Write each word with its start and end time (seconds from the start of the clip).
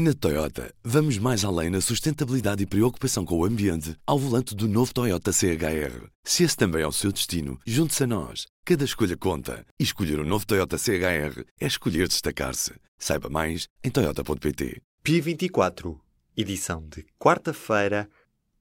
Na 0.00 0.14
Toyota, 0.14 0.72
vamos 0.84 1.18
mais 1.18 1.44
além 1.44 1.70
na 1.70 1.80
sustentabilidade 1.80 2.62
e 2.62 2.66
preocupação 2.66 3.24
com 3.24 3.36
o 3.36 3.44
ambiente 3.44 3.96
ao 4.06 4.16
volante 4.16 4.54
do 4.54 4.68
novo 4.68 4.94
Toyota 4.94 5.32
CHR. 5.32 6.06
Se 6.22 6.44
esse 6.44 6.56
também 6.56 6.82
é 6.82 6.86
o 6.86 6.92
seu 6.92 7.10
destino, 7.10 7.58
junte-se 7.66 8.04
a 8.04 8.06
nós. 8.06 8.46
Cada 8.64 8.84
escolha 8.84 9.16
conta. 9.16 9.66
E 9.76 9.82
escolher 9.82 10.20
o 10.20 10.22
um 10.22 10.24
novo 10.24 10.46
Toyota 10.46 10.78
CHR 10.78 11.42
é 11.60 11.66
escolher 11.66 12.06
destacar-se. 12.06 12.74
Saiba 12.96 13.28
mais 13.28 13.66
em 13.82 13.90
Toyota.pt. 13.90 14.80
Pi 15.02 15.20
24, 15.20 16.00
edição 16.36 16.86
de 16.88 17.04
quarta-feira, 17.18 18.08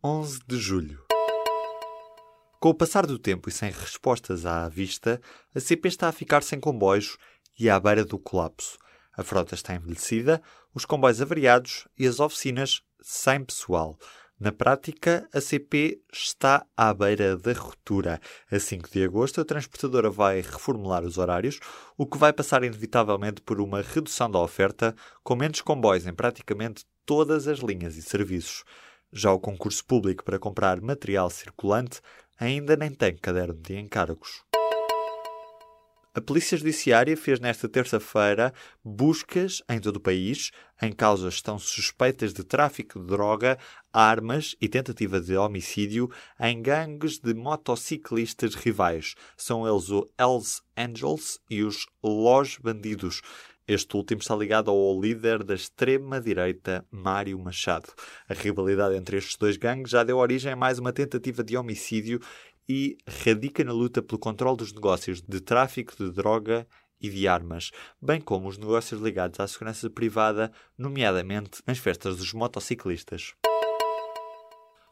11 0.03 0.39
de 0.47 0.57
julho. 0.57 1.03
Com 2.59 2.69
o 2.69 2.73
passar 2.73 3.05
do 3.05 3.19
tempo 3.19 3.47
e 3.47 3.51
sem 3.51 3.69
respostas 3.69 4.43
à 4.43 4.67
vista, 4.67 5.21
a 5.53 5.59
CP 5.59 5.87
está 5.87 6.09
a 6.09 6.11
ficar 6.11 6.41
sem 6.41 6.59
comboios 6.59 7.15
e 7.59 7.69
à 7.69 7.79
beira 7.79 8.03
do 8.03 8.17
colapso. 8.17 8.79
A 9.17 9.23
frota 9.23 9.55
está 9.55 9.73
envelhecida, 9.73 10.41
os 10.73 10.85
comboios 10.85 11.21
avariados 11.21 11.87
e 11.97 12.07
as 12.07 12.19
oficinas 12.19 12.83
sem 13.01 13.43
pessoal. 13.43 13.97
Na 14.39 14.51
prática, 14.51 15.27
a 15.33 15.41
CP 15.41 15.99
está 16.13 16.63
à 16.77 16.93
beira 16.93 17.35
da 17.35 17.53
ruptura. 17.53 18.21
A 18.51 18.59
5 18.59 18.87
de 18.91 19.03
agosto, 19.03 19.41
a 19.41 19.45
transportadora 19.45 20.11
vai 20.11 20.41
reformular 20.41 21.03
os 21.03 21.17
horários, 21.17 21.59
o 21.97 22.05
que 22.05 22.19
vai 22.19 22.31
passar 22.31 22.63
inevitavelmente 22.63 23.41
por 23.41 23.59
uma 23.59 23.81
redução 23.81 24.29
da 24.29 24.39
oferta, 24.39 24.95
com 25.23 25.35
menos 25.35 25.61
comboios 25.61 26.05
em 26.05 26.13
praticamente 26.13 26.85
todas 27.03 27.47
as 27.47 27.57
linhas 27.59 27.97
e 27.97 28.03
serviços. 28.03 28.63
Já 29.11 29.31
o 29.31 29.39
concurso 29.39 29.83
público 29.83 30.23
para 30.23 30.37
comprar 30.37 30.79
material 30.81 31.31
circulante 31.31 31.99
ainda 32.39 32.75
nem 32.75 32.91
tem 32.91 33.17
caderno 33.17 33.55
de 33.55 33.79
encargos. 33.79 34.43
A 36.17 36.21
Polícia 36.21 36.57
Judiciária 36.57 37.15
fez 37.15 37.39
nesta 37.39 37.69
terça-feira 37.69 38.51
buscas 38.83 39.61
em 39.69 39.79
todo 39.79 39.97
o 39.97 40.01
país. 40.01 40.49
Em 40.81 40.91
causa 40.91 41.29
estão 41.29 41.59
suspeitas 41.59 42.33
de 42.33 42.43
tráfico 42.43 42.99
de 42.99 43.05
droga, 43.05 43.55
armas 43.93 44.55
e 44.59 44.67
tentativa 44.67 45.21
de 45.21 45.37
homicídio 45.37 46.09
em 46.39 46.59
gangues 46.59 47.19
de 47.19 47.35
motociclistas 47.35 48.55
rivais. 48.55 49.13
São 49.37 49.67
eles 49.67 49.91
o 49.91 50.09
Hells 50.19 50.63
Angels 50.75 51.39
e 51.51 51.61
os 51.61 51.85
Los 52.03 52.57
Bandidos. 52.57 53.21
Este 53.67 53.97
último 53.97 54.21
está 54.21 54.33
ligado 54.33 54.71
ao 54.71 54.99
líder 54.99 55.43
da 55.43 55.53
extrema-direita, 55.53 56.85
Mário 56.89 57.37
Machado. 57.37 57.89
A 58.29 58.33
rivalidade 58.33 58.95
entre 58.95 59.17
estes 59.17 59.35
dois 59.35 59.57
gangues 59.57 59.91
já 59.91 60.05
deu 60.05 60.19
origem 60.19 60.53
a 60.53 60.55
mais 60.55 60.79
uma 60.79 60.93
tentativa 60.93 61.43
de 61.43 61.57
homicídio 61.57 62.21
e 62.67 62.97
radica 63.07 63.63
na 63.63 63.71
luta 63.71 64.01
pelo 64.01 64.19
controle 64.19 64.57
dos 64.57 64.73
negócios 64.73 65.21
de 65.21 65.39
tráfico 65.39 65.95
de 65.95 66.11
droga 66.11 66.67
e 66.99 67.09
de 67.09 67.27
armas, 67.27 67.71
bem 68.01 68.19
como 68.19 68.47
os 68.47 68.57
negócios 68.57 68.99
ligados 69.01 69.39
à 69.39 69.47
segurança 69.47 69.89
privada, 69.89 70.51
nomeadamente 70.77 71.61
nas 71.65 71.77
festas 71.77 72.17
dos 72.17 72.33
motociclistas. 72.33 73.33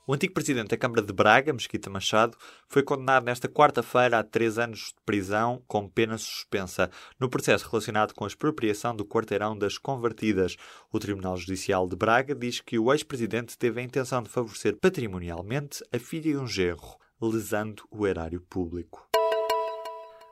O 0.08 0.14
antigo 0.14 0.36
presidente 0.36 0.68
da 0.68 0.78
Câmara 0.78 1.02
de 1.02 1.12
Braga, 1.12 1.52
Mesquita 1.52 1.90
Machado, 1.90 2.38
foi 2.70 2.84
condenado 2.84 3.26
nesta 3.26 3.50
quarta-feira 3.50 4.20
a 4.20 4.24
três 4.24 4.60
anos 4.60 4.94
de 4.96 5.02
prisão 5.04 5.64
com 5.68 5.90
pena 5.90 6.16
suspensa 6.16 6.92
no 7.20 7.28
processo 7.28 7.68
relacionado 7.68 8.14
com 8.14 8.24
a 8.24 8.28
expropriação 8.28 8.96
do 8.96 9.04
quarteirão 9.04 9.58
das 9.58 9.80
Convertidas. 9.80 10.58
O 10.92 11.00
Tribunal 11.00 11.36
Judicial 11.38 11.88
de 11.88 11.96
Braga 11.96 12.36
diz 12.36 12.62
que 12.62 12.78
o 12.78 12.94
ex-presidente 12.94 13.58
teve 13.58 13.82
a 13.82 13.84
intenção 13.84 14.22
de 14.22 14.30
favorecer 14.30 14.78
patrimonialmente 14.80 15.84
a 15.92 15.98
filha 15.98 16.30
e 16.30 16.38
um 16.38 16.46
genro 16.46 17.04
lesando 17.22 17.84
o 17.90 18.06
erário 18.06 18.42
público. 18.42 19.08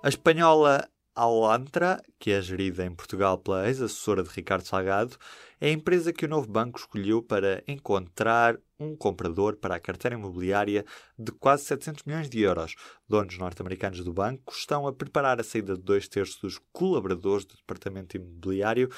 A 0.04 0.10
espanhola 0.10 0.88
Alantra, 1.16 2.02
que 2.18 2.32
é 2.32 2.42
gerida 2.42 2.84
em 2.84 2.94
Portugal 2.94 3.38
pela 3.38 3.68
ex-assessora 3.68 4.24
de 4.24 4.30
Ricardo 4.30 4.66
Salgado, 4.66 5.16
é 5.62 5.68
a 5.68 5.72
empresa 5.72 6.12
que 6.12 6.26
o 6.26 6.28
novo 6.28 6.48
banco 6.48 6.80
escolheu 6.80 7.22
para 7.22 7.64
encontrar 7.68 8.58
um 8.80 8.96
comprador 8.96 9.56
para 9.56 9.76
a 9.76 9.80
carteira 9.80 10.18
imobiliária 10.18 10.84
de 11.18 11.32
quase 11.32 11.66
700 11.66 12.04
milhões 12.04 12.30
de 12.30 12.42
euros. 12.42 12.76
Donos 13.08 13.38
norte-americanos 13.38 14.04
do 14.04 14.12
banco 14.12 14.54
estão 14.54 14.88
a 14.88 14.92
preparar 14.92 15.40
a 15.40 15.44
saída 15.44 15.76
de 15.76 15.84
dois 15.84 16.08
terços 16.08 16.42
dos 16.42 16.60
colaboradores 16.72 17.46
do 17.46 17.56
departamento 17.56 18.18
imobiliário 18.18 18.90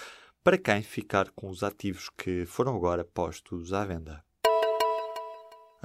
para 0.42 0.58
quem 0.58 0.82
ficar 0.82 1.30
com 1.32 1.50
os 1.50 1.64
ativos 1.64 2.10
que 2.10 2.46
foram 2.46 2.76
agora 2.76 3.04
postos 3.04 3.74
à 3.74 3.84
venda. 3.84 4.25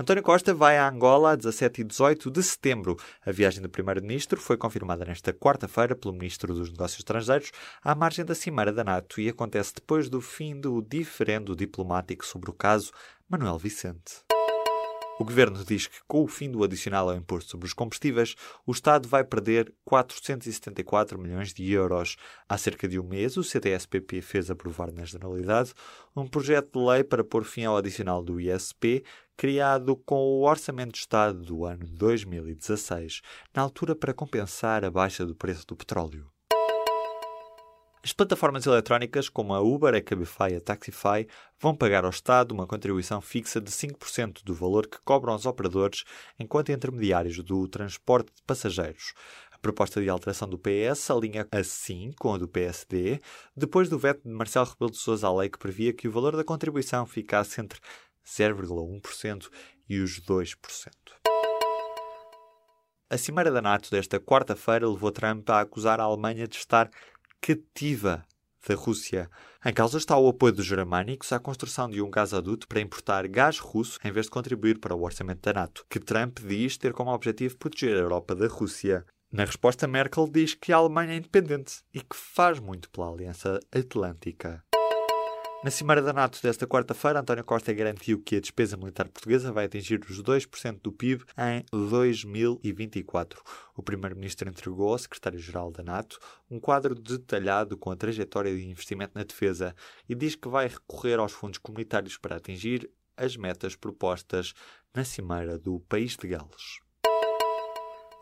António 0.01 0.23
Costa 0.23 0.55
vai 0.55 0.79
a 0.79 0.89
Angola 0.89 1.33
a 1.33 1.37
17 1.37 1.83
e 1.83 1.85
18 1.85 2.31
de 2.31 2.43
setembro. 2.43 2.97
A 3.23 3.31
viagem 3.31 3.61
do 3.61 3.69
Primeiro-Ministro 3.69 4.41
foi 4.41 4.57
confirmada 4.57 5.05
nesta 5.05 5.31
quarta-feira 5.31 5.95
pelo 5.95 6.15
Ministro 6.15 6.55
dos 6.55 6.71
Negócios 6.71 7.01
Estrangeiros 7.01 7.53
à 7.85 7.95
margem 7.95 8.25
da 8.25 8.35
Cimeira 8.35 8.73
da 8.73 8.83
NATO 8.83 9.21
e 9.21 9.29
acontece 9.29 9.75
depois 9.75 10.09
do 10.09 10.23
fim 10.23 10.59
do 10.59 10.81
diferendo 10.81 11.55
diplomático 11.55 12.25
sobre 12.25 12.49
o 12.49 12.55
caso 12.55 12.93
Manuel 13.29 13.59
Vicente. 13.59 14.25
O 15.21 15.25
governo 15.25 15.63
diz 15.63 15.87
que, 15.87 15.99
com 16.09 16.23
o 16.23 16.27
fim 16.27 16.51
do 16.51 16.65
adicional 16.65 17.11
ao 17.11 17.15
imposto 17.15 17.51
sobre 17.51 17.67
os 17.67 17.75
combustíveis, 17.75 18.35
o 18.67 18.73
Estado 18.73 19.07
vai 19.07 19.23
perder 19.23 19.71
474 19.85 21.19
milhões 21.19 21.53
de 21.53 21.71
euros. 21.71 22.17
Há 22.49 22.57
cerca 22.57 22.89
de 22.89 22.99
um 22.99 23.03
mês, 23.03 23.37
o 23.37 23.45
CDS-PP 23.45 24.23
fez 24.23 24.51
aprovar 24.51 24.91
na 24.91 25.05
Generalidade 25.05 25.75
um 26.17 26.27
projeto 26.27 26.73
de 26.73 26.87
lei 26.87 27.05
para 27.05 27.23
pôr 27.23 27.45
fim 27.45 27.65
ao 27.65 27.77
adicional 27.77 28.23
do 28.23 28.41
ISP, 28.41 29.05
criado 29.37 29.95
com 29.95 30.17
o 30.17 30.49
Orçamento 30.49 30.93
de 30.93 31.01
Estado 31.01 31.43
do 31.43 31.67
ano 31.67 31.87
2016, 31.87 33.21
na 33.55 33.61
altura 33.61 33.95
para 33.95 34.15
compensar 34.15 34.87
a 34.87 34.91
baixa 34.91 35.27
do 35.27 35.35
preço 35.35 35.67
do 35.67 35.77
petróleo. 35.77 36.31
As 38.03 38.15
plataformas 38.15 38.65
eletrónicas 38.65 39.29
como 39.29 39.53
a 39.53 39.61
Uber, 39.61 39.95
a 39.95 40.01
Cabify 40.01 40.53
e 40.53 40.57
a 40.57 40.61
Taxify 40.61 41.29
vão 41.59 41.77
pagar 41.77 42.05
ao 42.05 42.11
Estado 42.11 42.53
uma 42.53 42.67
contribuição 42.67 43.21
fixa 43.21 43.61
de 43.61 43.71
5% 43.71 44.43
do 44.43 44.55
valor 44.55 44.87
que 44.87 44.99
cobram 45.05 45.35
aos 45.35 45.45
operadores 45.45 46.05
enquanto 46.39 46.73
intermediários 46.73 47.37
do 47.43 47.69
transporte 47.69 48.33
de 48.35 48.43
passageiros. 48.47 49.13
A 49.53 49.59
proposta 49.59 50.01
de 50.01 50.09
alteração 50.09 50.49
do 50.49 50.59
PS 50.59 51.11
alinha 51.11 51.47
assim 51.53 52.11
com 52.19 52.33
a 52.33 52.39
do 52.39 52.49
PSD, 52.49 53.21
depois 53.55 53.91
do 53.91 53.99
veto 53.99 54.23
de 54.27 54.31
Marcelo 54.31 54.65
Rebelo 54.65 54.93
de 54.93 54.97
Sousa 54.97 55.27
à 55.27 55.35
lei 55.35 55.51
que 55.51 55.59
previa 55.59 55.93
que 55.93 56.09
o 56.09 56.13
valor 56.13 56.35
da 56.35 56.45
contribuição 56.45 57.05
ficasse 57.05 57.61
entre 57.61 57.79
0,1% 58.27 59.51
e 59.91 59.99
os 59.99 60.19
2%. 60.21 60.57
A 63.13 63.19
Cimeira 63.19 63.51
da 63.51 63.61
NATO 63.61 63.91
desta 63.91 64.21
quarta-feira 64.21 64.89
levou 64.89 65.11
Trump 65.11 65.51
a 65.51 65.61
acusar 65.61 65.99
a 65.99 66.05
Alemanha 66.05 66.47
de 66.47 66.55
estar 66.55 66.89
cativa 67.41 68.25
da 68.67 68.75
Rússia. 68.75 69.31
Em 69.65 69.73
causa 69.73 69.99
está 69.99 70.17
o 70.17 70.29
apoio 70.29 70.53
dos 70.53 70.67
germânicos 70.67 71.33
à 71.33 71.39
construção 71.39 71.89
de 71.89 72.01
um 72.03 72.11
gasoduto 72.11 72.69
para 72.69 72.81
importar 72.81 73.27
gás 73.29 73.59
russo 73.59 73.99
em 74.05 74.13
vez 74.13 74.27
de 74.27 74.33
contribuir 74.33 74.79
para 74.79 74.95
o 74.95 75.03
orçamento 75.03 75.43
da 75.43 75.53
NATO, 75.53 75.85
que 75.89 76.01
Trump 76.01 76.41
diz 76.41 76.77
ter 76.77 76.93
como 76.93 77.13
objetivo 77.13 77.57
proteger 77.57 77.97
a 77.97 78.01
Europa 78.01 78.35
da 78.35 78.47
Rússia. 78.47 79.05
Na 79.33 79.45
resposta, 79.45 79.87
Merkel 79.87 80.29
diz 80.29 80.55
que 80.55 80.73
a 80.73 80.77
Alemanha 80.77 81.13
é 81.13 81.17
independente 81.17 81.83
e 81.95 82.01
que 82.01 82.17
faz 82.17 82.59
muito 82.59 82.91
pela 82.91 83.09
Aliança 83.09 83.61
Atlântica. 83.73 84.65
Na 85.63 85.71
Cimeira 85.71 86.01
da 86.01 86.15
NATO 86.15 86.41
desta 86.43 86.67
quarta-feira, 86.67 87.21
António 87.21 87.45
Costa 87.45 87.71
garantiu 87.75 88.23
que 88.23 88.37
a 88.37 88.41
despesa 88.41 88.79
militar 88.79 89.07
portuguesa 89.11 89.53
vai 89.53 89.67
atingir 89.67 90.01
os 90.09 90.23
2% 90.23 90.81
do 90.81 90.91
PIB 90.91 91.23
em 91.37 91.63
2024. 91.71 93.43
O 93.77 93.83
Primeiro-Ministro 93.83 94.49
entregou 94.49 94.91
ao 94.91 94.99
Secretário-Geral 94.99 95.71
da 95.71 95.83
NATO 95.83 96.19
um 96.51 96.59
quadro 96.59 96.95
detalhado 96.95 97.77
com 97.77 97.91
a 97.91 97.97
trajetória 97.97 98.57
de 98.57 98.67
investimento 98.71 99.13
na 99.15 99.23
defesa 99.23 99.77
e 100.09 100.15
diz 100.15 100.35
que 100.35 100.49
vai 100.49 100.67
recorrer 100.67 101.19
aos 101.19 101.33
fundos 101.33 101.59
comunitários 101.59 102.17
para 102.17 102.37
atingir 102.37 102.91
as 103.15 103.37
metas 103.37 103.77
propostas 103.77 104.55
na 104.95 105.05
Cimeira 105.05 105.59
do 105.59 105.79
País 105.81 106.17
de 106.17 106.27
Gales. 106.27 106.81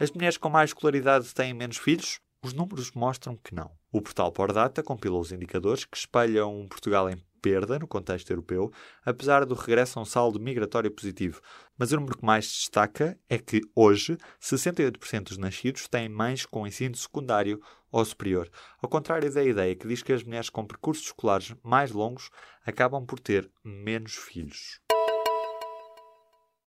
As 0.01 0.11
mulheres 0.11 0.37
com 0.37 0.51
mais 0.51 0.71
escolaridade 0.71 1.33
têm 1.33 1.55
menos 1.55 1.77
filhos? 1.77 2.19
Os 2.45 2.53
números 2.53 2.91
mostram 2.93 3.37
que 3.37 3.55
não. 3.55 3.71
O 3.93 4.03
portal 4.03 4.31
Pordata 4.31 4.83
compilou 4.83 5.21
os 5.21 5.33
indicadores 5.33 5.85
que 5.85 5.97
espelham 5.97 6.61
um 6.61 6.69
Portugal 6.69 7.09
em 7.09 7.17
perda 7.41 7.79
no 7.79 7.87
contexto 7.87 8.31
europeu, 8.31 8.73
apesar 9.05 9.45
do 9.45 9.55
regresso 9.55 9.99
a 9.99 10.03
um 10.03 10.05
saldo 10.05 10.41
migratório 10.41 10.91
positivo. 10.91 11.41
Mas 11.77 11.93
o 11.93 11.97
número 11.97 12.19
que 12.19 12.25
mais 12.25 12.47
se 12.47 12.59
destaca 12.59 13.19
é 13.29 13.39
que, 13.39 13.61
hoje, 13.75 14.19
68% 14.41 15.23
dos 15.25 15.39
nascidos 15.39 15.89
têm 15.89 16.09
mães 16.09 16.45
com 16.45 16.67
ensino 16.67 16.97
secundário 16.97 17.61
ou 17.91 18.05
superior, 18.05 18.51
ao 18.83 18.89
contrário 18.89 19.33
da 19.33 19.43
ideia 19.43 19.75
que 19.75 19.89
diz 19.89 20.03
que 20.03 20.13
as 20.13 20.23
mulheres 20.23 20.51
com 20.51 20.67
percursos 20.67 21.07
escolares 21.07 21.55
mais 21.63 21.91
longos 21.91 22.31
acabam 22.67 23.05
por 23.07 23.19
ter 23.19 23.51
menos 23.65 24.15
filhos. 24.15 24.81